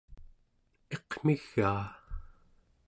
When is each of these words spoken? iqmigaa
iqmigaa 0.95 1.85